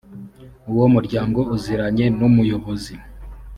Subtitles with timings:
[0.71, 2.93] uwo muryango uziranye n umuyobozi